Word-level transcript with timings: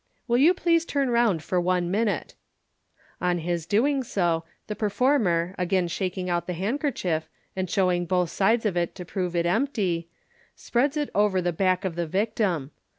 Will 0.27 0.39
you 0.39 0.55
please 0.55 0.83
turn 0.83 1.11
round 1.11 1.43
for 1.43 1.61
one 1.61 1.91
minute." 1.91 2.33
On 3.21 3.37
his 3.37 3.67
doing 3.67 4.03
so, 4.03 4.43
the 4.65 4.75
performer, 4.75 5.53
again 5.59 5.87
shaking 5.87 6.27
out 6.27 6.47
the 6.47 6.53
handkerchief, 6.57 7.29
and 7.55 7.69
showing 7.69 8.07
both 8.07 8.31
sides 8.31 8.65
of 8.65 8.75
it 8.75 8.95
to 8.95 9.05
prove 9.05 9.35
it 9.35 9.45
empty, 9.45 10.09
spreads 10.55 10.97
it 10.97 11.11
over 11.13 11.39
the 11.39 11.53
back 11.53 11.85
of 11.85 11.93
the 11.95 12.07
victim. 12.07 12.71